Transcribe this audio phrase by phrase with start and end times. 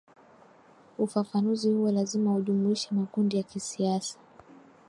[0.99, 4.19] ufafanuzi huo lazima ujumuishe makundi ya kisiasa